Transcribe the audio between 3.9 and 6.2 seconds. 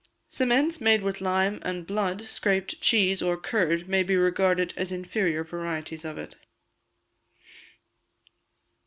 be regarded as inferior varieties of